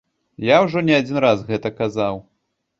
[0.45, 2.21] Я ўжо не адзін раз гэта казаў.